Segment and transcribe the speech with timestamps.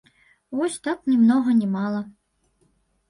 [0.59, 2.01] Вось так, ні многа, ні мала.